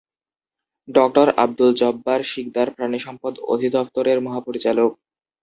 [0.87, 4.91] ডঃ আব্দুল জব্বার সিকদার প্রাণিসম্পদ অধিদফতরের মহাপরিচালক।